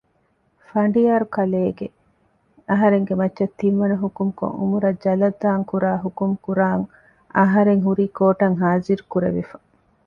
ފަނޑިޔާރުކަލޭނގެ 0.69 1.87
އަހަރެންގެ 2.69 3.13
މައްޗަށް 3.19 3.55
ތިން 3.59 3.77
ވަނަ 3.81 3.95
ޙުކުމްކޮށް 4.03 4.57
ޢުމުރަށް 4.59 5.01
ޖަލަށްދާން 5.03 5.65
ކުރާ 5.69 5.91
ޙުކުމުކުރާން 6.03 6.83
އަހަރެން 7.37 7.81
ހުރީ 7.87 8.05
ކޯޓަށް 8.17 8.57
ޙާޟިރުކުރެވިފަ 8.61 9.55